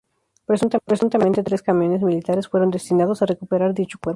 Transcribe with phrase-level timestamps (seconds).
[0.85, 4.09] Presuntamente tres camiones militares fueron destinados a recuperar dicho cuerpo.